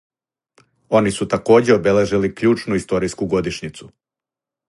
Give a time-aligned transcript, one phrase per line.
[0.99, 3.91] Они су такође обележили кључну историјску годишњицу.